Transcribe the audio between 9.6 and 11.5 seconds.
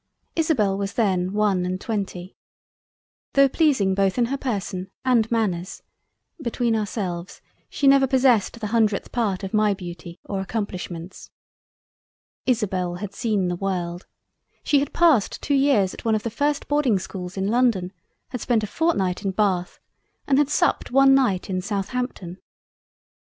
Beauty or Accomplishments.